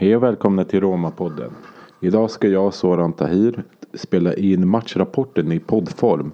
Hej 0.00 0.16
och 0.16 0.22
välkomna 0.22 0.64
till 0.64 0.80
Roma-podden. 0.80 1.50
Idag 2.00 2.30
ska 2.30 2.48
jag, 2.48 2.74
Soran 2.74 3.12
Tahir, 3.12 3.64
spela 3.94 4.34
in 4.34 4.68
matchrapporten 4.68 5.52
i 5.52 5.58
poddform. 5.58 6.32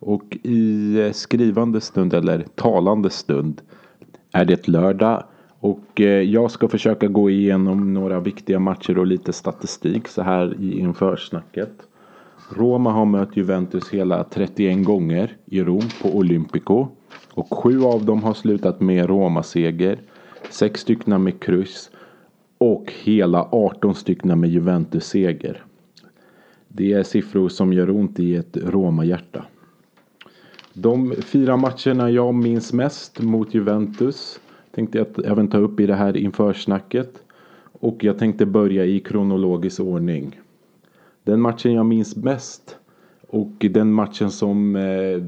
Och 0.00 0.36
i 0.42 1.10
skrivande 1.14 1.80
stund, 1.80 2.14
eller 2.14 2.44
talande 2.54 3.10
stund, 3.10 3.60
är 4.32 4.44
det 4.44 4.68
lördag. 4.68 5.24
Och 5.60 6.00
eh, 6.00 6.06
jag 6.06 6.50
ska 6.50 6.68
försöka 6.68 7.08
gå 7.08 7.30
igenom 7.30 7.94
några 7.94 8.20
viktiga 8.20 8.58
matcher 8.58 8.98
och 8.98 9.06
lite 9.06 9.32
statistik 9.32 10.08
så 10.08 10.22
här 10.22 10.56
i 10.60 10.78
införsnacket. 10.78 11.72
Roma 12.56 12.92
har 12.92 13.04
mött 13.04 13.36
Juventus 13.36 13.90
hela 13.90 14.24
31 14.24 14.84
gånger 14.84 15.36
i 15.46 15.62
Rom 15.62 15.88
på 16.02 16.08
Olympico. 16.08 16.88
Och 17.34 17.58
sju 17.58 17.82
av 17.82 18.04
dem 18.04 18.22
har 18.22 18.34
slutat 18.34 18.80
med 18.80 19.06
Roma-seger. 19.06 19.98
Sex 20.50 20.80
stycken 20.80 21.22
med 21.22 21.40
kryss. 21.40 21.90
Och 22.58 22.92
hela 23.02 23.48
18 23.52 23.94
stycken 23.94 24.40
med 24.40 24.50
Juventus-seger. 24.50 25.64
Det 26.68 26.92
är 26.92 27.02
siffror 27.02 27.48
som 27.48 27.72
gör 27.72 27.90
ont 27.90 28.20
i 28.20 28.36
ett 28.36 28.56
Roma-hjärta. 28.56 29.44
De 30.72 31.14
fyra 31.20 31.56
matcherna 31.56 32.10
jag 32.10 32.34
minns 32.34 32.72
mest 32.72 33.20
mot 33.20 33.54
Juventus 33.54 34.40
tänkte 34.74 34.98
jag 34.98 35.06
även 35.24 35.48
ta 35.48 35.58
upp 35.58 35.80
i 35.80 35.86
det 35.86 35.94
här 35.94 36.16
införsnacket. 36.16 37.22
Och 37.80 38.04
jag 38.04 38.18
tänkte 38.18 38.46
börja 38.46 38.84
i 38.84 39.00
kronologisk 39.00 39.80
ordning. 39.80 40.40
Den 41.24 41.40
matchen 41.40 41.72
jag 41.72 41.86
minns 41.86 42.16
bäst 42.16 42.76
och 43.28 43.52
den 43.58 43.92
matchen 43.92 44.30
som 44.30 44.76
eh, 44.76 45.22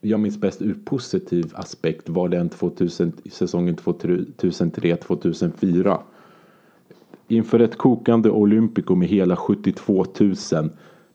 jag 0.00 0.20
minns 0.20 0.40
bäst 0.40 0.62
ur 0.62 0.76
positiv 0.84 1.52
aspekt 1.54 2.08
var 2.08 2.28
den 2.28 2.48
2000, 2.48 3.12
säsongen 3.30 3.76
2003-2004. 3.76 5.98
Inför 7.28 7.60
ett 7.60 7.78
kokande 7.78 8.30
Olympico 8.30 8.94
med 8.94 9.08
hela 9.08 9.36
72 9.36 10.04
000 10.20 10.34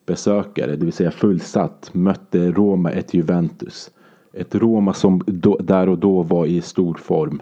besökare, 0.05 0.75
det 0.75 0.85
vill 0.85 0.93
säga 0.93 1.11
fullsatt, 1.11 1.89
mötte 1.93 2.51
Roma 2.51 2.91
ett 2.91 3.13
Juventus. 3.13 3.91
Ett 4.33 4.55
Roma 4.55 4.93
som 4.93 5.21
då, 5.25 5.57
där 5.57 5.89
och 5.89 5.97
då 5.97 6.23
var 6.23 6.45
i 6.45 6.61
stor 6.61 6.93
form. 6.93 7.41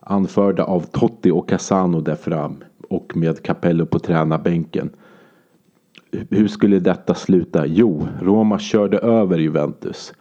Anförda 0.00 0.64
av 0.64 0.80
Totti 0.80 1.30
och 1.30 1.48
Casano 1.48 2.00
där 2.00 2.14
fram 2.14 2.56
och 2.88 3.16
med 3.16 3.42
Capello 3.42 3.86
på 3.86 3.98
tränarbänken. 3.98 4.90
Hur 6.30 6.48
skulle 6.48 6.78
detta 6.78 7.14
sluta? 7.14 7.66
Jo, 7.66 8.08
Roma 8.20 8.58
körde 8.58 8.98
över 8.98 9.38
Juventus. 9.38 10.12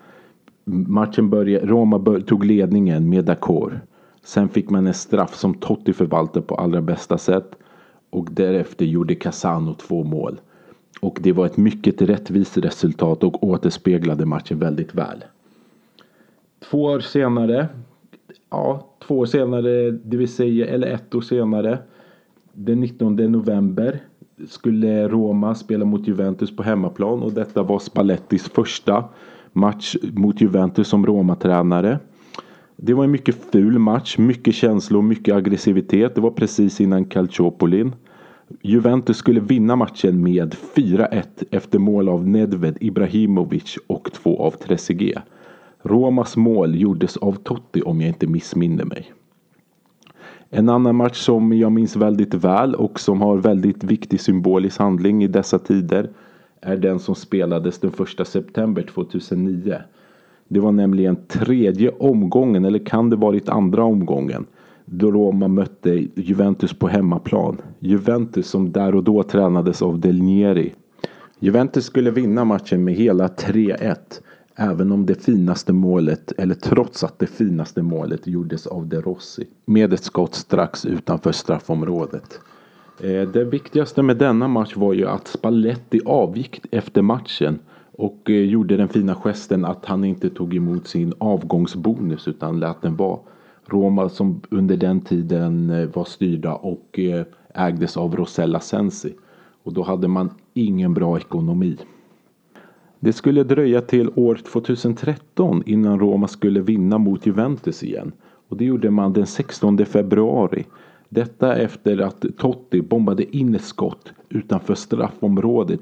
Matchen 0.65 1.29
började, 1.29 1.65
Roma 1.65 1.99
bör, 1.99 2.19
tog 2.19 2.45
ledningen 2.45 3.09
med 3.09 3.25
D'accord. 3.25 3.79
Sen 4.23 4.49
fick 4.49 4.69
man 4.69 4.87
en 4.87 4.93
straff 4.93 5.35
som 5.35 5.53
Totti 5.53 5.93
förvaltade 5.93 6.45
på 6.45 6.55
allra 6.55 6.81
bästa 6.81 7.17
sätt. 7.17 7.55
Och 8.09 8.27
därefter 8.31 8.85
gjorde 8.85 9.15
Casano 9.15 9.73
två 9.73 10.03
mål. 10.03 10.39
Och 11.01 11.19
det 11.21 11.31
var 11.31 11.45
ett 11.45 11.57
mycket 11.57 12.01
rättvist 12.01 12.57
resultat 12.57 13.23
och 13.23 13.43
återspeglade 13.43 14.25
matchen 14.25 14.59
väldigt 14.59 14.95
väl. 14.95 15.23
Två 16.69 16.83
år 16.83 16.99
senare, 16.99 17.67
ja 18.49 18.87
två 19.07 19.19
år 19.19 19.25
senare, 19.25 19.91
det 19.91 20.17
vill 20.17 20.33
säga, 20.33 20.67
eller 20.67 20.87
ett 20.87 21.15
år 21.15 21.21
senare. 21.21 21.79
Den 22.53 22.79
19 22.79 23.15
november 23.15 23.99
skulle 24.47 25.07
Roma 25.07 25.55
spela 25.55 25.85
mot 25.85 26.07
Juventus 26.07 26.55
på 26.55 26.63
hemmaplan 26.63 27.21
och 27.21 27.31
detta 27.31 27.63
var 27.63 27.79
Spallettis 27.79 28.49
första 28.49 29.03
match 29.53 29.95
mot 30.13 30.41
Juventus 30.41 30.87
som 30.87 31.05
Roma-tränare. 31.05 31.99
Det 32.83 32.93
var 32.93 33.03
en 33.03 33.11
mycket 33.11 33.35
ful 33.51 33.79
match, 33.79 34.17
mycket 34.17 34.55
känslor, 34.55 35.01
mycket 35.01 35.35
aggressivitet. 35.35 36.15
Det 36.15 36.21
var 36.21 36.31
precis 36.31 36.81
innan 36.81 37.05
Calciopolin. 37.05 37.95
Juventus 38.61 39.17
skulle 39.17 39.39
vinna 39.39 39.75
matchen 39.75 40.23
med 40.23 40.55
4-1 40.75 41.23
efter 41.51 41.79
mål 41.79 42.09
av 42.09 42.27
Nedved 42.27 42.77
Ibrahimovic 42.81 43.77
och 43.87 44.11
två 44.13 44.39
av 44.39 44.51
Trezeguet. 44.51 45.23
Romas 45.83 46.37
mål 46.37 46.75
gjordes 46.75 47.17
av 47.17 47.33
Totti 47.33 47.81
om 47.81 48.01
jag 48.01 48.07
inte 48.07 48.27
missminner 48.27 48.85
mig. 48.85 49.13
En 50.49 50.69
annan 50.69 50.95
match 50.95 51.17
som 51.17 51.53
jag 51.53 51.71
minns 51.71 51.95
väldigt 51.95 52.33
väl 52.33 52.75
och 52.75 52.99
som 52.99 53.21
har 53.21 53.37
väldigt 53.37 53.83
viktig 53.83 54.21
symbolisk 54.21 54.79
handling 54.79 55.23
i 55.23 55.27
dessa 55.27 55.59
tider 55.59 56.09
är 56.61 56.77
den 56.77 56.99
som 56.99 57.15
spelades 57.15 57.79
den 57.79 57.91
1 58.19 58.27
september 58.27 58.81
2009. 58.81 59.81
Det 60.53 60.59
var 60.59 60.71
nämligen 60.71 61.15
tredje 61.27 61.89
omgången, 61.89 62.65
eller 62.65 62.79
kan 62.79 63.09
det 63.09 63.15
varit 63.15 63.49
andra 63.49 63.83
omgången, 63.83 64.45
då 64.85 65.11
Roma 65.11 65.47
mötte 65.47 66.07
Juventus 66.15 66.73
på 66.73 66.87
hemmaplan. 66.87 67.61
Juventus 67.79 68.47
som 68.47 68.71
där 68.71 68.95
och 68.95 69.03
då 69.03 69.23
tränades 69.23 69.81
av 69.81 69.99
Del 69.99 70.21
Nieri. 70.21 70.73
Juventus 71.39 71.85
skulle 71.85 72.11
vinna 72.11 72.45
matchen 72.45 72.83
med 72.83 72.93
hela 72.93 73.27
3-1. 73.27 73.95
Även 74.55 74.91
om 74.91 75.05
det 75.05 75.23
finaste 75.23 75.73
målet, 75.73 76.31
eller 76.37 76.55
trots 76.55 77.03
att 77.03 77.19
det 77.19 77.27
finaste 77.27 77.81
målet 77.81 78.27
gjordes 78.27 78.67
av 78.67 78.87
De 78.87 79.01
Rossi. 79.01 79.47
Med 79.65 79.93
ett 79.93 80.03
skott 80.03 80.35
strax 80.35 80.85
utanför 80.85 81.31
straffområdet. 81.31 82.39
Eh, 82.99 83.21
det 83.21 83.43
viktigaste 83.43 84.01
med 84.01 84.17
denna 84.17 84.47
match 84.47 84.75
var 84.75 84.93
ju 84.93 85.07
att 85.07 85.27
Spalletti 85.27 85.99
avgick 86.05 86.61
efter 86.71 87.01
matchen. 87.01 87.59
Och 87.91 88.29
eh, 88.29 88.43
gjorde 88.43 88.77
den 88.77 88.87
fina 88.87 89.15
gesten 89.15 89.65
att 89.65 89.85
han 89.85 90.03
inte 90.03 90.29
tog 90.29 90.55
emot 90.55 90.87
sin 90.87 91.13
avgångsbonus 91.17 92.27
utan 92.27 92.59
lät 92.59 92.81
den 92.81 92.95
vara. 92.95 93.19
Roma 93.65 94.09
som 94.09 94.41
under 94.49 94.77
den 94.77 95.01
tiden 95.01 95.69
eh, 95.69 95.89
var 95.93 96.05
styrda 96.05 96.53
och 96.53 96.99
eh, 96.99 97.25
ägdes 97.53 97.97
av 97.97 98.15
Rosella 98.15 98.59
Sensi. 98.59 99.13
Och 99.63 99.73
då 99.73 99.83
hade 99.83 100.07
man 100.07 100.29
ingen 100.53 100.93
bra 100.93 101.17
ekonomi. 101.17 101.77
Det 102.99 103.13
skulle 103.13 103.43
dröja 103.43 103.81
till 103.81 104.09
år 104.15 104.35
2013 104.35 105.63
innan 105.65 105.99
Roma 105.99 106.27
skulle 106.27 106.61
vinna 106.61 106.97
mot 106.97 107.25
Juventus 107.25 107.83
igen. 107.83 108.11
Och 108.47 108.57
det 108.57 108.65
gjorde 108.65 108.89
man 108.89 109.13
den 109.13 109.25
16 109.25 109.85
februari. 109.85 110.65
Detta 111.09 111.55
efter 111.55 112.01
att 112.01 112.25
Totti 112.37 112.81
bombade 112.81 113.37
in 113.37 113.55
ett 113.55 113.63
skott 113.63 114.13
utanför 114.29 114.75
straffområdet 114.75 115.81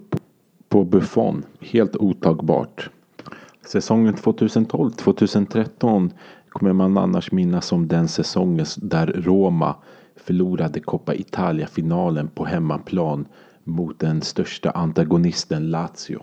på 0.69 0.84
Buffon. 0.84 1.46
Helt 1.59 1.96
otagbart. 1.96 2.90
Säsongen 3.66 4.16
2012-2013 4.16 6.12
kommer 6.50 6.74
man 6.74 6.97
annars 6.97 7.31
minnas 7.31 7.66
som 7.66 7.88
den 7.88 8.07
säsongen 8.07 8.66
där 8.78 9.07
Roma 9.07 9.75
förlorade 10.16 10.80
Coppa 10.80 11.13
Italia-finalen 11.13 12.28
på 12.28 12.46
hemmaplan 12.46 13.25
mot 13.63 14.00
den 14.00 14.22
största 14.22 14.72
antagonisten 14.72 15.72
Lazio. 15.72 16.22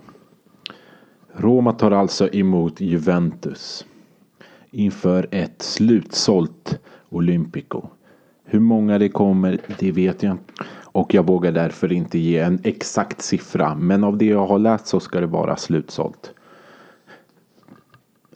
Roma 1.33 1.73
tar 1.73 1.91
alltså 1.91 2.29
emot 2.35 2.81
Juventus 2.81 3.87
inför 4.71 5.29
ett 5.31 5.63
slutsålt 5.63 6.79
Olympico. 7.09 7.83
Hur 8.45 8.61
många 8.61 8.99
det 8.99 9.09
kommer, 9.09 9.59
det 9.79 9.93
vet 9.93 10.23
jag 10.23 10.33
inte. 10.33 10.53
Och 10.97 11.15
jag 11.15 11.27
vågar 11.27 11.53
därför 11.53 11.93
inte 11.93 12.19
ge 12.19 12.39
en 12.39 12.61
exakt 12.63 13.23
siffra. 13.23 13.75
Men 13.75 14.05
av 14.05 14.19
det 14.19 14.25
jag 14.25 14.47
har 14.47 14.59
läst 14.59 14.87
så 14.87 15.01
ska 15.01 15.21
det 15.21 15.27
vara 15.27 15.57
slutsålt. 15.57 16.35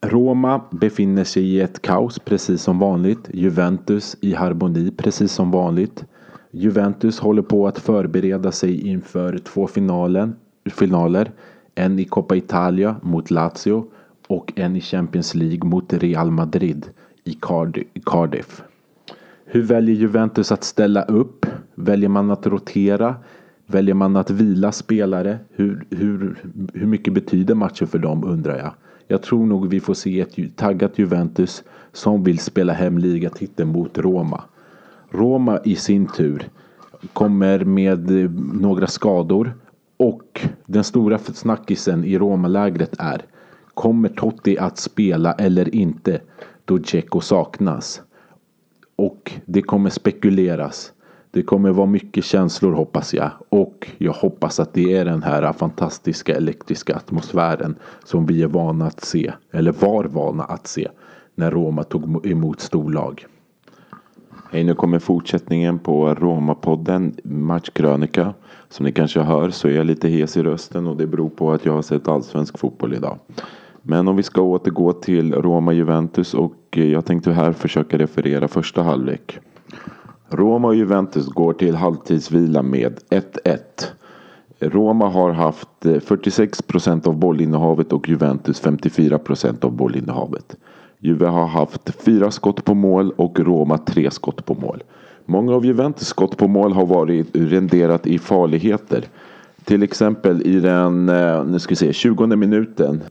Roma 0.03 0.61
befinner 0.71 1.25
sig 1.25 1.43
i 1.43 1.61
ett 1.61 1.83
kaos 1.83 2.19
precis 2.19 2.63
som 2.63 2.79
vanligt. 2.79 3.31
Juventus 3.33 4.17
i 4.21 4.35
harmoni 4.35 4.91
precis 4.97 5.33
som 5.33 5.51
vanligt. 5.51 6.05
Juventus 6.51 7.19
håller 7.19 7.43
på 7.43 7.67
att 7.67 7.79
förbereda 7.79 8.53
sig 8.53 8.89
inför 8.89 9.39
två 9.39 9.67
finalen, 9.67 10.37
finaler. 10.71 11.31
En 11.75 11.99
i 11.99 12.05
Coppa 12.05 12.37
Italia 12.37 12.97
mot 13.03 13.31
Lazio 13.31 13.85
och 14.27 14.53
en 14.57 14.77
i 14.77 14.81
Champions 14.81 15.35
League 15.35 15.69
mot 15.69 15.93
Real 15.93 16.31
Madrid 16.31 16.87
i 17.25 17.39
Cardiff. 18.05 18.63
Hur 19.45 19.63
väljer 19.63 19.97
Juventus 19.97 20.53
att 20.53 20.65
ställa 20.65 21.03
upp? 21.03 21.40
Väljer 21.81 22.09
man 22.09 22.31
att 22.31 22.47
rotera? 22.47 23.15
Väljer 23.67 23.95
man 23.95 24.17
att 24.17 24.31
vila 24.31 24.73
spelare? 24.73 25.39
Hur, 25.51 25.87
hur, 25.91 26.39
hur 26.75 26.87
mycket 26.87 27.15
betyder 27.15 27.55
matchen 27.55 27.87
för 27.87 27.99
dem 27.99 28.25
undrar 28.25 28.59
jag. 28.59 28.73
Jag 29.09 29.23
tror 29.23 29.47
nog 29.47 29.69
vi 29.69 29.81
får 29.81 29.95
se 29.95 30.21
ett 30.21 30.57
taggat 30.57 30.99
Juventus 30.99 31.65
som 31.93 32.25
vill 32.25 32.39
spela 32.39 32.73
hem 32.73 32.99
ligatiteln 32.99 33.69
mot 33.69 33.99
Roma. 33.99 34.45
Roma 35.11 35.61
i 35.65 35.77
sin 35.77 36.07
tur 36.07 36.49
kommer 37.13 37.65
med 37.65 38.11
eh, 38.11 38.31
några 38.53 38.87
skador 38.87 39.53
och 39.97 40.41
den 40.67 40.85
stora 40.85 41.19
snackisen 41.19 42.05
i 42.05 42.19
Roma-lägret 42.19 42.95
är 42.99 43.23
Kommer 43.75 44.09
Totti 44.09 44.59
att 44.59 44.79
spela 44.79 45.33
eller 45.33 45.75
inte 45.75 46.21
då 46.65 46.79
Dzeko 46.79 47.21
saknas? 47.21 48.03
Och 48.97 49.33
det 49.47 49.63
kommer 49.63 49.91
spekuleras. 49.91 50.93
Det 51.33 51.43
kommer 51.43 51.71
vara 51.71 51.87
mycket 51.87 52.25
känslor 52.25 52.73
hoppas 52.73 53.15
jag. 53.15 53.31
Och 53.49 53.89
jag 53.99 54.13
hoppas 54.13 54.61
att 54.61 54.75
det 54.75 54.97
är 54.97 55.05
den 55.05 55.23
här 55.23 55.53
fantastiska 55.53 56.37
elektriska 56.37 56.97
atmosfären 56.97 57.77
som 58.05 58.27
vi 58.27 58.43
är 58.43 58.47
vana 58.47 58.87
att 58.87 59.05
se. 59.05 59.33
Eller 59.53 59.73
var 59.73 60.05
vana 60.05 60.45
att 60.45 60.67
se. 60.67 60.89
När 61.35 61.51
Roma 61.51 61.83
tog 61.83 62.27
emot 62.27 62.61
storlag. 62.61 63.27
Hej, 64.51 64.65
nu 64.65 64.75
kommer 64.75 64.99
fortsättningen 64.99 65.79
på 65.79 66.15
Roma-podden 66.15 67.21
Matchkrönika. 67.25 68.35
Som 68.69 68.87
ni 68.87 68.93
kanske 68.93 69.21
hör 69.21 69.51
så 69.51 69.69
är 69.69 69.73
jag 69.73 69.87
lite 69.87 70.09
hes 70.09 70.37
i 70.37 70.43
rösten 70.43 70.87
och 70.87 70.97
det 70.97 71.07
beror 71.07 71.29
på 71.29 71.53
att 71.53 71.65
jag 71.65 71.73
har 71.73 71.83
sett 71.83 72.09
allsvensk 72.09 72.59
fotboll 72.59 72.95
idag. 72.95 73.19
Men 73.83 74.09
om 74.09 74.17
vi 74.17 74.23
ska 74.23 74.43
återgå 74.43 74.93
till 74.93 75.35
Roma-Juventus 75.35 76.35
och 76.35 76.57
jag 76.71 77.05
tänkte 77.07 77.33
här 77.33 77.53
försöka 77.53 77.99
referera 77.99 78.49
första 78.49 78.83
halvlek. 78.83 79.41
Roma 80.31 80.69
och 80.69 80.75
Juventus 80.75 81.27
går 81.27 81.53
till 81.53 81.75
halvtidsvila 81.75 82.63
med 82.63 83.01
1-1. 83.11 83.59
Roma 84.61 85.09
har 85.09 85.31
haft 85.31 85.87
eh, 85.87 86.01
46 86.01 86.63
procent 86.63 87.07
av 87.07 87.19
bollinnehavet 87.19 87.93
och 87.93 88.09
Juventus 88.09 88.61
54 88.61 89.19
procent 89.19 89.65
av 89.65 89.73
bollinnehavet. 89.73 90.57
Juve 90.99 91.27
har 91.27 91.47
haft 91.47 91.91
fyra 92.05 92.31
skott 92.31 92.65
på 92.65 92.75
mål 92.75 93.13
och 93.17 93.41
Roma 93.41 93.79
tre 93.79 94.11
skott 94.11 94.45
på 94.45 94.55
mål. 94.55 94.83
Många 95.27 95.55
av 95.55 95.67
Juventus 95.67 96.09
skott 96.09 96.37
på 96.37 96.49
mål 96.49 96.73
har 96.73 96.87
varit 96.87 97.37
renderat 97.37 98.07
i 98.07 98.19
farligheter. 98.19 99.05
Till 99.65 99.83
exempel 99.83 100.43
i 100.43 100.61
den, 100.61 101.09
eh, 101.09 101.45
nu 101.45 101.59
ska 101.59 101.73
vi 101.73 101.77
se, 101.77 101.93
20 101.93 102.27
minuten. 102.27 103.03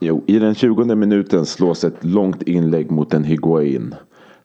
Jo, 0.00 0.24
i 0.26 0.38
den 0.38 0.54
20 0.54 0.94
minuten 0.94 1.46
slås 1.46 1.84
ett 1.84 2.04
långt 2.04 2.42
inlägg 2.42 2.90
mot 2.90 3.14
en 3.14 3.24
Higuain. 3.24 3.94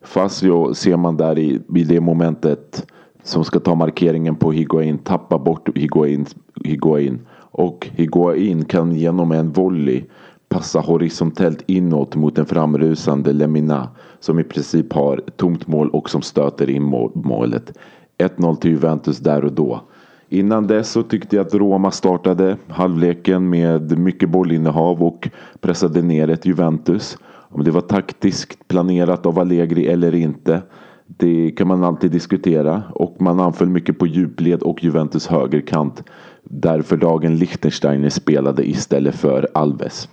Fazio 0.02 0.74
ser 0.74 0.98
man 0.98 1.18
där 1.18 1.40
i, 1.40 1.62
i 1.76 1.84
det 1.84 2.00
momentet 2.00 2.88
som 3.24 3.44
ska 3.44 3.60
ta 3.60 3.76
markeringen 3.76 4.36
på 4.36 4.52
Higuain 4.52 4.98
Tappa 4.98 5.40
bort 5.40 5.78
Higuain, 5.78 6.26
Higuain. 6.64 7.20
Och 7.52 7.88
Higuain 7.92 8.66
kan 8.66 8.96
genom 8.96 9.32
en 9.32 9.52
volley 9.52 10.04
passa 10.50 10.80
horisontellt 10.80 11.64
inåt 11.68 12.16
mot 12.16 12.38
en 12.38 12.46
framrusande 12.46 13.34
Lemina 13.34 13.90
som 14.20 14.40
i 14.40 14.44
princip 14.44 14.94
har 14.94 15.22
tomt 15.36 15.68
mål 15.68 15.90
och 15.90 16.10
som 16.10 16.22
stöter 16.22 16.70
in 16.70 16.84
målet. 17.14 17.78
1-0 18.18 18.56
till 18.56 18.72
Juventus 18.72 19.18
där 19.18 19.46
och 19.46 19.54
då. 19.54 19.82
Innan 20.30 20.68
dess 20.68 20.92
så 20.92 21.04
tyckte 21.04 21.36
jag 21.36 21.46
att 21.46 21.54
Roma 21.54 21.92
startade 21.92 22.58
halvleken 22.68 23.50
med 23.50 24.00
mycket 24.00 24.30
bollinnehav 24.30 25.04
och 25.04 25.30
pressade 25.62 26.02
ner 26.02 26.30
ett 26.30 26.46
Juventus. 26.46 27.18
Om 27.50 27.64
det 27.64 27.72
var 27.72 27.82
taktiskt 27.82 28.68
planerat 28.68 29.26
av 29.26 29.40
Allegri 29.40 29.88
eller 29.88 30.16
inte. 30.16 30.62
Det 31.08 31.52
kan 31.52 31.68
man 31.68 31.84
alltid 31.84 32.12
diskutera 32.12 32.84
och 32.90 33.22
man 33.22 33.40
anföll 33.40 33.70
mycket 33.70 34.00
på 34.00 34.08
djupled 34.08 34.62
och 34.62 34.84
Juventus 34.84 35.28
högerkant. 35.28 36.04
Där 36.44 36.82
för 36.82 36.98
dagen 36.98 37.38
Liechtensteiner 37.38 38.10
spelade 38.10 38.70
istället 38.70 39.16
för 39.16 39.48
Alves. 39.54 40.10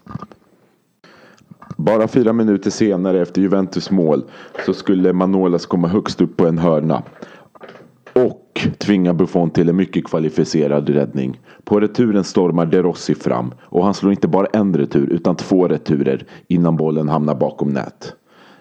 Bara 1.76 2.08
fyra 2.08 2.32
minuter 2.32 2.70
senare 2.70 3.22
efter 3.22 3.42
Juventus 3.42 3.90
mål 3.90 4.24
så 4.66 4.74
skulle 4.74 5.12
Manolas 5.12 5.66
komma 5.66 5.88
högst 5.88 6.20
upp 6.20 6.36
på 6.36 6.46
en 6.46 6.58
hörna 6.58 7.02
tvingar 8.70 9.12
Buffon 9.12 9.50
till 9.50 9.68
en 9.68 9.76
mycket 9.76 10.04
kvalificerad 10.04 10.88
räddning. 10.88 11.40
På 11.64 11.80
returen 11.80 12.24
stormar 12.24 12.66
De 12.66 12.82
Rossi 12.82 13.14
fram 13.14 13.54
och 13.62 13.84
han 13.84 13.94
slår 13.94 14.12
inte 14.12 14.28
bara 14.28 14.46
en 14.46 14.74
retur 14.76 15.08
utan 15.12 15.36
två 15.36 15.68
returer 15.68 16.26
innan 16.48 16.76
bollen 16.76 17.08
hamnar 17.08 17.34
bakom 17.34 17.68
nät. 17.68 18.14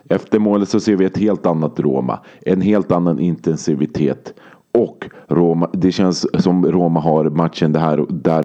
Efter 0.09 0.39
målet 0.39 0.69
så 0.69 0.79
ser 0.79 0.95
vi 0.95 1.05
ett 1.05 1.17
helt 1.17 1.45
annat 1.45 1.79
Roma. 1.79 2.19
En 2.41 2.61
helt 2.61 2.91
annan 2.91 3.19
intensivitet. 3.19 4.33
Och 4.73 5.09
Roma, 5.27 5.69
det 5.73 5.91
känns 5.91 6.43
som 6.43 6.65
Roma 6.65 6.99
har 6.99 7.29
matchen 7.29 7.71
det 7.71 7.79
här 7.79 8.05
där. 8.09 8.43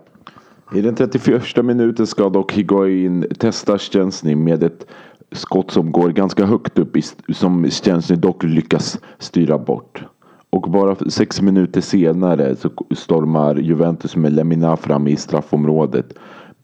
I 0.74 0.80
den 0.80 0.94
31 0.94 1.64
minuten 1.64 2.06
ska 2.06 2.28
dock 2.28 2.52
Higuain 2.52 3.26
testa 3.38 3.78
Szczęsny 3.78 4.34
med 4.34 4.62
ett 4.62 4.86
skott 5.32 5.70
som 5.70 5.92
går 5.92 6.08
ganska 6.08 6.44
högt 6.44 6.78
upp 6.78 6.96
som 7.32 7.70
Szczęsny 7.70 8.16
dock 8.16 8.42
lyckas 8.44 8.98
styra 9.18 9.58
bort. 9.58 10.04
Och 10.50 10.70
bara 10.70 10.96
sex 11.10 11.42
minuter 11.42 11.80
senare 11.80 12.56
så 12.56 12.70
stormar 12.96 13.54
Juventus 13.54 14.16
med 14.16 14.32
Lemina 14.32 14.76
fram 14.76 15.08
i 15.08 15.16
straffområdet 15.16 16.14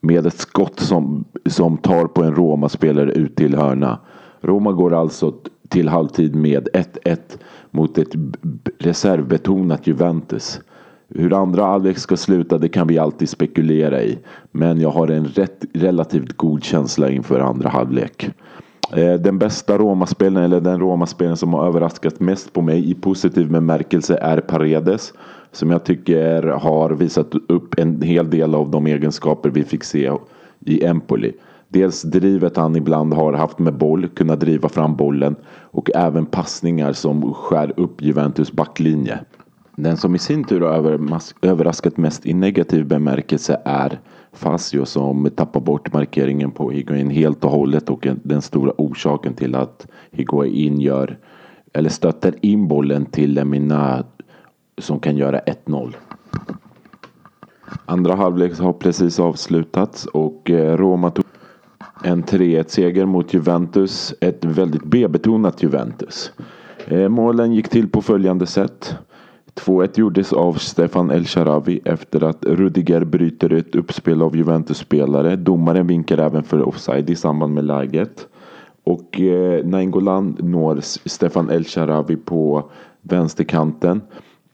med 0.00 0.26
ett 0.26 0.38
skott 0.38 0.80
som, 0.80 1.24
som 1.46 1.78
tar 1.78 2.06
på 2.06 2.22
en 2.22 2.34
Roma-spelare 2.34 3.12
ut 3.12 3.36
till 3.36 3.54
hörna. 3.54 3.98
Roma 4.40 4.72
går 4.72 4.94
alltså 4.94 5.34
till 5.68 5.88
halvtid 5.88 6.34
med 6.34 6.68
1-1 7.04 7.18
mot 7.70 7.98
ett 7.98 8.14
reservbetonat 8.78 9.86
Juventus. 9.86 10.60
Hur 11.08 11.32
andra 11.32 11.64
halvlek 11.64 11.98
ska 11.98 12.16
sluta 12.16 12.58
det 12.58 12.68
kan 12.68 12.86
vi 12.86 12.98
alltid 12.98 13.28
spekulera 13.28 14.02
i. 14.02 14.18
Men 14.50 14.80
jag 14.80 14.90
har 14.90 15.08
en 15.08 15.24
rätt, 15.24 15.64
relativt 15.74 16.36
god 16.36 16.64
känsla 16.64 17.10
inför 17.10 17.40
andra 17.40 17.68
halvlek. 17.68 18.30
Eh, 18.92 19.14
den 19.14 19.38
bästa 19.38 19.78
Roma-spelaren 19.78 20.44
eller 20.44 20.60
den 20.60 20.80
Roma-spelaren 20.80 21.36
som 21.36 21.54
har 21.54 21.66
överraskat 21.66 22.20
mest 22.20 22.52
på 22.52 22.62
mig 22.62 22.90
i 22.90 22.94
positiv 22.94 23.50
bemärkelse 23.50 24.18
är 24.22 24.40
Paredes. 24.40 25.12
Som 25.52 25.70
jag 25.70 25.84
tycker 25.84 26.42
har 26.42 26.90
visat 26.90 27.34
upp 27.48 27.78
en 27.78 28.02
hel 28.02 28.30
del 28.30 28.54
av 28.54 28.70
de 28.70 28.86
egenskaper 28.86 29.50
vi 29.50 29.64
fick 29.64 29.84
se 29.84 30.12
i 30.60 30.84
Empoli. 30.84 31.32
Dels 31.68 32.02
drivet 32.02 32.56
han 32.56 32.76
ibland 32.76 33.14
har 33.14 33.32
haft 33.32 33.58
med 33.58 33.74
boll, 33.74 34.08
kunna 34.08 34.36
driva 34.36 34.68
fram 34.68 34.96
bollen 34.96 35.36
och 35.46 35.90
även 35.94 36.26
passningar 36.26 36.92
som 36.92 37.34
skär 37.34 37.72
upp 37.76 38.02
Juventus 38.02 38.52
backlinje. 38.52 39.18
Den 39.76 39.96
som 39.96 40.14
i 40.14 40.18
sin 40.18 40.44
tur 40.44 40.60
har 40.60 41.00
överraskat 41.42 41.96
mest 41.96 42.26
i 42.26 42.34
negativ 42.34 42.86
bemärkelse 42.86 43.60
är 43.64 44.00
Fazio 44.36 44.84
som 44.84 45.30
tappar 45.30 45.60
bort 45.60 45.92
markeringen 45.92 46.50
på 46.50 46.70
Higuain 46.70 47.10
helt 47.10 47.44
och 47.44 47.50
hållet 47.50 47.90
och 47.90 48.06
den 48.22 48.42
stora 48.42 48.72
orsaken 48.78 49.34
till 49.34 49.54
att 49.54 49.86
Higuain 50.10 50.80
gör 50.80 51.18
eller 51.72 51.90
stöter 51.90 52.34
in 52.40 52.68
bollen 52.68 53.06
till 53.06 53.34
Lemina 53.34 54.04
som 54.78 55.00
kan 55.00 55.16
göra 55.16 55.40
1-0. 55.40 55.94
Andra 57.86 58.14
halvlek 58.14 58.58
har 58.58 58.72
precis 58.72 59.20
avslutats 59.20 60.06
och 60.06 60.50
eh, 60.50 60.76
Roma 60.76 61.10
tog 61.10 61.24
en 62.04 62.24
3-1 62.24 62.68
seger 62.68 63.06
mot 63.06 63.34
Juventus. 63.34 64.14
Ett 64.20 64.44
väldigt 64.44 64.84
B-betonat 64.84 65.62
Juventus. 65.62 66.32
Eh, 66.86 67.08
målen 67.08 67.52
gick 67.52 67.68
till 67.68 67.88
på 67.88 68.02
följande 68.02 68.46
sätt. 68.46 68.96
2-1 69.60 69.98
gjordes 69.98 70.32
av 70.32 70.54
Stefan 70.54 71.10
El 71.10 71.24
Sharawi 71.24 71.80
efter 71.84 72.24
att 72.24 72.44
Rudiger 72.44 73.04
bryter 73.04 73.52
ett 73.52 73.74
uppspel 73.74 74.22
av 74.22 74.36
Juventus-spelare. 74.36 75.36
Domaren 75.36 75.86
vinkar 75.86 76.18
även 76.18 76.42
för 76.42 76.68
offside 76.68 77.10
i 77.10 77.16
samband 77.16 77.54
med 77.54 77.64
läget. 77.64 78.26
Och 78.84 79.20
eh, 79.20 79.66
Nainggolan 79.66 80.36
når 80.40 80.80
Stefan 81.08 81.50
El 81.50 81.64
Sharawi 81.64 82.16
på 82.16 82.70
vänsterkanten. 83.02 84.00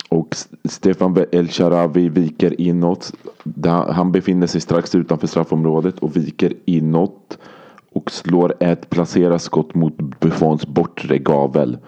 Och 0.09 0.37
Stefan 0.65 1.17
El 1.33 1.49
Sharawi 1.49 2.09
viker 2.09 2.61
inåt. 2.61 3.13
Han 3.89 4.13
befinner 4.13 4.47
sig 4.47 4.61
strax 4.61 4.95
utanför 4.95 5.27
straffområdet 5.27 5.99
och 5.99 6.17
viker 6.17 6.53
inåt. 6.65 7.39
Och 7.93 8.11
slår 8.11 8.55
ett 8.61 8.91
placerat 8.91 9.43
skott 9.43 9.75
mot 9.75 9.97
Buffons 10.21 10.67
bortre 10.67 11.19
gavel. 11.19 11.79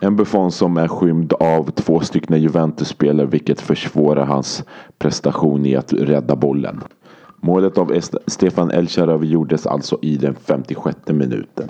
En 0.00 0.16
Buffon 0.16 0.52
som 0.52 0.76
är 0.76 0.88
skymd 0.88 1.32
av 1.32 1.70
två 1.70 2.00
stycken 2.00 2.40
Juventus-spelare 2.40 3.26
vilket 3.26 3.60
försvårar 3.60 4.24
hans 4.24 4.64
prestation 4.98 5.66
i 5.66 5.76
att 5.76 5.92
rädda 5.92 6.36
bollen. 6.36 6.80
Målet 7.40 7.78
av 7.78 8.00
Stefan 8.26 8.70
El 8.70 8.88
gjordes 9.22 9.66
alltså 9.66 9.98
i 10.02 10.16
den 10.16 10.34
56 10.34 10.96
minuten. 11.06 11.68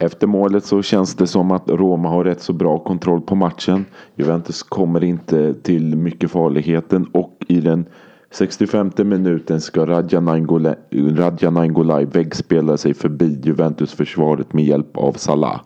Efter 0.00 0.26
målet 0.26 0.64
så 0.64 0.82
känns 0.82 1.14
det 1.14 1.26
som 1.26 1.50
att 1.50 1.70
Roma 1.70 2.08
har 2.08 2.24
rätt 2.24 2.42
så 2.42 2.52
bra 2.52 2.78
kontroll 2.78 3.20
på 3.20 3.34
matchen. 3.34 3.84
Juventus 4.14 4.62
kommer 4.62 5.04
inte 5.04 5.54
till 5.54 5.96
mycket 5.96 6.30
farligheten 6.30 7.06
och 7.12 7.36
i 7.48 7.60
den 7.60 7.86
65 8.30 8.90
minuten 8.96 9.60
ska 9.60 9.86
Radja 9.86 10.20
Nainggolan 11.50 12.10
väggspela 12.10 12.76
sig 12.76 12.94
förbi 12.94 13.40
Juventus-försvaret 13.42 14.52
med 14.52 14.64
hjälp 14.64 14.96
av 14.96 15.12
Salah. 15.12 15.60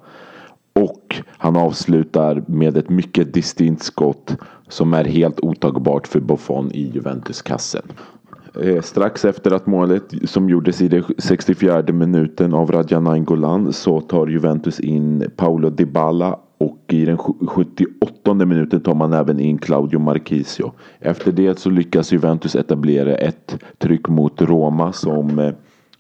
Och 1.21 1.25
han 1.38 1.57
avslutar 1.57 2.42
med 2.47 2.76
ett 2.76 2.88
mycket 2.88 3.35
distinkt 3.35 3.83
skott 3.83 4.37
som 4.69 4.95
är 4.95 5.04
helt 5.04 5.40
otagbart 5.40 6.07
för 6.07 6.21
Buffon 6.21 6.73
i 6.73 6.90
Juventus-kassen. 6.95 7.83
Eh, 8.61 8.83
strax 8.83 9.25
efter 9.25 9.50
att 9.50 9.66
målet 9.66 10.14
som 10.25 10.49
gjordes 10.49 10.83
i 10.83 10.88
den 10.88 11.04
64 11.19 11.83
minuten 11.83 12.54
av 12.54 12.71
Radja 12.71 13.00
Nainggolan 13.00 13.73
så 13.73 14.00
tar 14.00 14.26
Juventus 14.26 14.81
in 14.81 15.31
Paolo 15.37 15.71
Dybala 15.71 16.38
och 16.59 16.78
i 16.88 17.04
den 17.04 17.19
78 17.19 18.35
minuten 18.35 18.81
tar 18.81 18.95
man 18.95 19.12
även 19.12 19.40
in 19.40 19.59
Claudio 19.59 19.99
Marchisio. 19.99 20.73
Efter 21.00 21.33
det 21.33 21.59
så 21.59 21.71
lyckas 21.71 22.12
Juventus 22.12 22.57
etablera 22.57 23.14
ett 23.14 23.59
tryck 23.78 24.09
mot 24.09 24.42
Roma 24.42 24.92
som 24.92 25.38
eh, 25.38 25.52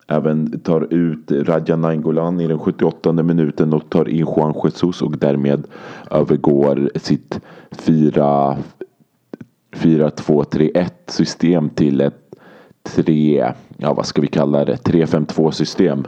även 0.08 0.60
tar 0.60 0.92
ut 0.94 1.30
Radja 1.30 1.76
Nainggolan 1.76 2.40
i 2.40 2.46
den 2.46 2.58
78 2.58 3.12
minuten 3.12 3.72
och 3.72 3.90
tar 3.90 4.08
in 4.08 4.26
Juan 4.36 4.54
Jesus 4.64 5.02
och 5.02 5.18
därmed 5.18 5.66
övergår 6.10 6.90
sitt 6.94 7.40
4-2-3-1 9.72 10.90
system 11.06 11.70
till 11.70 12.00
ett 12.00 12.18
3, 12.82 13.52
ja 13.76 13.94
vad 13.94 14.06
ska 14.06 14.20
vi 14.20 14.26
kalla 14.26 14.64
det, 14.64 14.76
3-5-2 14.76 15.50
system. 15.50 16.04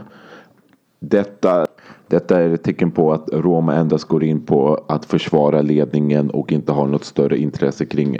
Detta, 0.99 1.65
detta 2.07 2.41
är 2.41 2.49
ett 2.49 2.63
tecken 2.63 2.91
på 2.91 3.13
att 3.13 3.29
Roma 3.33 3.75
endast 3.75 4.07
går 4.07 4.23
in 4.23 4.45
på 4.45 4.85
att 4.87 5.05
försvara 5.05 5.61
ledningen 5.61 6.29
och 6.29 6.51
inte 6.51 6.71
har 6.71 6.87
något 6.87 7.05
större 7.05 7.37
intresse 7.37 7.85
kring 7.85 8.17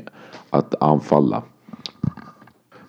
att 0.49 0.83
anfalla. 0.83 1.43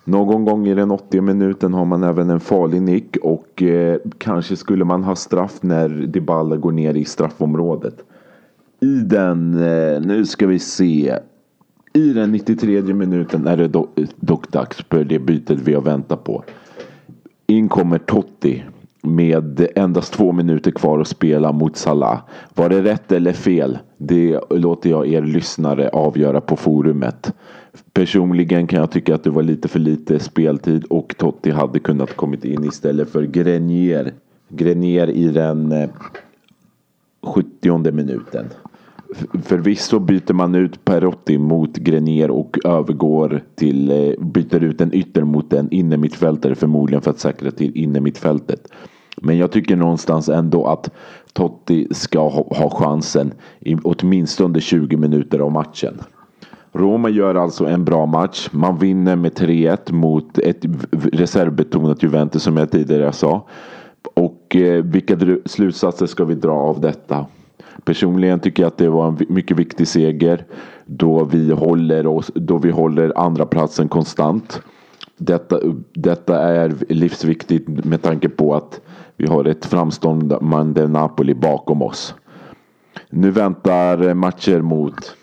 Någon 0.07 0.45
gång 0.45 0.67
i 0.67 0.73
den 0.73 0.91
80 0.91 1.21
minuten 1.21 1.73
har 1.73 1.85
man 1.85 2.03
även 2.03 2.29
en 2.29 2.39
farlig 2.39 2.81
nick 2.81 3.17
och 3.17 3.63
eh, 3.63 3.97
kanske 4.17 4.55
skulle 4.55 4.85
man 4.85 5.03
ha 5.03 5.15
straff 5.15 5.63
när 5.63 5.89
Dybala 5.89 6.55
går 6.55 6.71
ner 6.71 6.93
i 6.93 7.05
straffområdet. 7.05 8.03
I 8.79 8.95
den, 8.95 9.53
eh, 9.53 10.01
nu 10.01 10.25
ska 10.25 10.47
vi 10.47 10.59
se. 10.59 11.17
I 11.93 12.13
den 12.13 12.31
93 12.31 12.81
minuten 12.81 13.47
är 13.47 13.57
det 13.57 13.67
dock, 13.67 13.99
dock 14.15 14.51
dags 14.51 14.77
för 14.89 15.03
det 15.03 15.19
bytet 15.19 15.59
vi 15.59 15.73
har 15.73 15.81
väntat 15.81 16.23
på. 16.23 16.43
In 17.47 17.69
kommer 17.69 17.97
Totti 17.97 18.63
med 19.07 19.67
endast 19.75 20.13
två 20.13 20.31
minuter 20.31 20.71
kvar 20.71 20.99
att 20.99 21.07
spela 21.07 21.51
mot 21.51 21.77
Salah. 21.77 22.19
Var 22.53 22.69
det 22.69 22.83
rätt 22.83 23.11
eller 23.11 23.33
fel? 23.33 23.77
Det 23.97 24.39
låter 24.49 24.89
jag 24.89 25.07
er 25.07 25.21
lyssnare 25.21 25.89
avgöra 25.89 26.41
på 26.41 26.55
forumet. 26.55 27.33
Personligen 27.93 28.67
kan 28.67 28.79
jag 28.79 28.91
tycka 28.91 29.15
att 29.15 29.23
det 29.23 29.29
var 29.29 29.43
lite 29.43 29.67
för 29.67 29.79
lite 29.79 30.19
speltid 30.19 30.83
och 30.83 31.15
Totti 31.17 31.51
hade 31.51 31.79
kunnat 31.79 32.15
kommit 32.15 32.45
in 32.45 32.63
istället 32.63 33.09
för 33.09 33.23
Grenier. 33.23 34.13
Grenier 34.49 35.09
i 35.09 35.27
den 35.27 35.71
eh, 35.71 35.89
70 37.21 37.91
minuten. 37.91 38.45
Förvisso 39.43 39.99
byter 39.99 40.33
man 40.33 40.55
ut 40.55 40.85
Perotti 40.85 41.37
mot 41.37 41.77
Grenier 41.77 42.31
och 42.31 42.57
övergår 42.65 43.43
till, 43.55 43.91
eh, 43.91 44.25
byter 44.25 44.63
ut 44.63 44.81
en 44.81 44.93
ytter 44.93 45.23
mot 45.23 45.53
en 45.53 45.71
innermittfältare 45.71 46.55
förmodligen 46.55 47.01
för 47.01 47.11
att 47.11 47.19
säkra 47.19 47.51
till 47.51 47.77
innermittfältet. 47.77 48.67
Men 49.21 49.37
jag 49.37 49.51
tycker 49.51 49.75
någonstans 49.75 50.29
ändå 50.29 50.65
att 50.65 50.89
Totti 51.33 51.87
ska 51.91 52.29
ha, 52.29 52.47
ha 52.55 52.69
chansen 52.69 53.33
i 53.59 53.75
åtminstone 53.83 54.61
20 54.61 54.97
minuter 54.97 55.39
av 55.39 55.51
matchen. 55.51 56.01
Roma 56.71 57.09
gör 57.09 57.35
alltså 57.35 57.65
en 57.65 57.85
bra 57.85 58.05
match. 58.05 58.49
Man 58.51 58.77
vinner 58.77 59.15
med 59.15 59.33
3-1 59.33 59.91
mot 59.91 60.39
ett 60.39 60.65
reservbetonat 60.91 62.03
Juventus 62.03 62.43
som 62.43 62.57
jag 62.57 62.71
tidigare 62.71 63.11
sa. 63.11 63.47
Och 64.13 64.55
eh, 64.55 64.83
vilka 64.83 65.17
slutsatser 65.45 66.05
ska 66.05 66.25
vi 66.25 66.35
dra 66.35 66.53
av 66.53 66.81
detta? 66.81 67.25
Personligen 67.83 68.39
tycker 68.39 68.63
jag 68.63 68.67
att 68.67 68.77
det 68.77 68.89
var 68.89 69.07
en 69.07 69.17
mycket 69.29 69.57
viktig 69.57 69.87
seger 69.87 70.45
då 70.85 71.23
vi 71.23 71.51
håller, 71.51 72.07
oss, 72.07 72.31
då 72.35 72.57
vi 72.57 72.71
håller 72.71 73.13
andra 73.17 73.45
platsen 73.45 73.87
konstant. 73.87 74.61
Detta, 75.17 75.59
detta 75.93 76.39
är 76.39 76.75
livsviktigt 76.89 77.85
med 77.85 78.01
tanke 78.01 78.29
på 78.29 78.55
att 78.55 78.81
vi 79.17 79.27
har 79.27 79.45
ett 79.45 79.65
framstående 79.65 80.87
Napoli 80.87 81.33
bakom 81.33 81.81
oss. 81.81 82.15
Nu 83.09 83.31
väntar 83.31 84.07
eh, 84.07 84.13
matcher 84.13 84.61
mot 84.61 85.15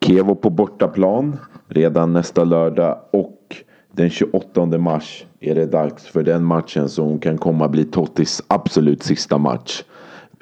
Kevo 0.00 0.34
på 0.34 0.50
bortaplan 0.50 1.36
redan 1.68 2.12
nästa 2.12 2.44
lördag 2.44 2.98
och 3.12 3.56
den 3.92 4.10
28 4.10 4.66
mars 4.66 5.24
är 5.40 5.54
det 5.54 5.66
dags 5.66 6.06
för 6.06 6.22
den 6.22 6.44
matchen 6.44 6.88
som 6.88 7.18
kan 7.18 7.38
komma 7.38 7.68
bli 7.68 7.84
Tottis 7.84 8.42
absolut 8.48 9.02
sista 9.02 9.38
match. 9.38 9.82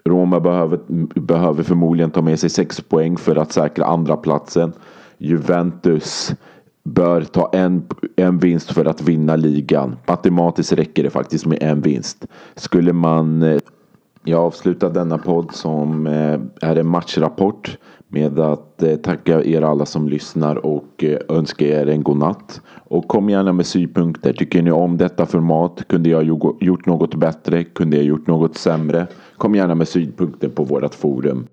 Roma 0.04 0.40
behöver, 0.40 0.80
behöver 1.20 1.62
förmodligen 1.62 2.10
ta 2.10 2.22
med 2.22 2.40
sig 2.40 2.50
sex 2.50 2.80
poäng 2.80 3.16
för 3.16 3.36
att 3.36 3.52
säkra 3.52 3.84
andra 3.84 4.16
platsen. 4.16 4.72
Juventus 5.18 6.34
bör 6.84 7.22
ta 7.22 7.50
en, 7.52 7.82
en 8.16 8.38
vinst 8.38 8.72
för 8.72 8.84
att 8.84 9.02
vinna 9.02 9.36
ligan. 9.36 9.96
Matematiskt 10.06 10.72
räcker 10.72 11.02
det 11.02 11.10
faktiskt 11.10 11.46
med 11.46 11.62
en 11.62 11.80
vinst. 11.80 12.26
Skulle 12.54 12.92
man 12.92 13.42
eh, 13.42 13.58
jag 14.26 14.40
avslutar 14.40 14.90
denna 14.90 15.18
podd 15.18 15.54
som 15.54 16.06
eh, 16.06 16.40
är 16.60 16.76
en 16.76 16.86
matchrapport 16.86 17.78
med 18.08 18.38
att 18.38 18.82
eh, 18.82 18.96
tacka 18.96 19.44
er 19.44 19.62
alla 19.62 19.86
som 19.86 20.08
lyssnar 20.08 20.66
och 20.66 21.04
eh, 21.04 21.18
önska 21.28 21.66
er 21.66 21.86
en 21.86 22.02
god 22.02 22.16
natt. 22.16 22.60
Och 22.84 23.08
kom 23.08 23.30
gärna 23.30 23.52
med 23.52 23.66
synpunkter. 23.66 24.32
Tycker 24.32 24.62
ni 24.62 24.70
om 24.70 24.96
detta 24.96 25.26
format? 25.26 25.84
Kunde 25.88 26.08
jag 26.08 26.24
gjort 26.60 26.86
något 26.86 27.14
bättre? 27.14 27.64
Kunde 27.64 27.96
jag 27.96 28.06
gjort 28.06 28.26
något 28.26 28.56
sämre? 28.56 29.06
Kom 29.36 29.54
gärna 29.54 29.74
med 29.74 29.88
synpunkter 29.88 30.48
på 30.48 30.64
vårt 30.64 30.94
forum. 30.94 31.46